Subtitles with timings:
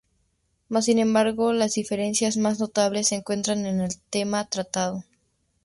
[0.67, 5.03] Más sin embargo las diferencias más notables se encuentran en el tema tratado.